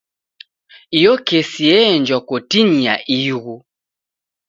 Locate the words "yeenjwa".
1.69-2.17